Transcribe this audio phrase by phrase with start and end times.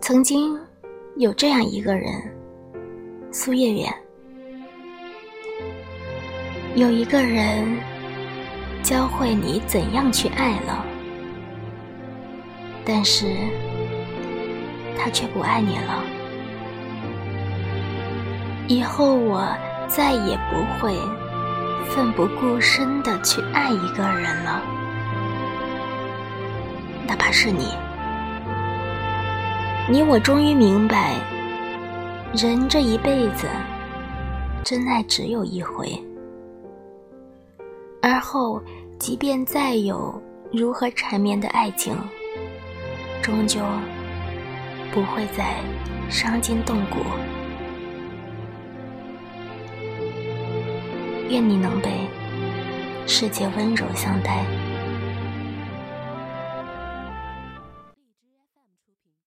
[0.00, 0.58] 曾经
[1.16, 2.10] 有这样一个人，
[3.30, 3.86] 苏月月。
[6.74, 7.76] 有一个人
[8.82, 10.84] 教会你怎样去爱了，
[12.84, 13.26] 但是
[14.96, 16.04] 他却不爱你了。
[18.68, 19.46] 以后我
[19.88, 20.96] 再也不会
[21.90, 24.62] 奋不顾身的去爱一个人了，
[27.06, 27.66] 哪怕是你。
[29.90, 31.14] 你我终于明白，
[32.34, 33.46] 人这一辈子，
[34.62, 35.90] 真爱只有一回。
[38.02, 38.62] 而后，
[38.98, 41.96] 即便再有如何缠绵的爱情，
[43.22, 43.60] 终究
[44.92, 45.54] 不会再
[46.10, 46.98] 伤筋动骨。
[51.30, 52.06] 愿你能被
[53.06, 54.44] 世界温柔相待。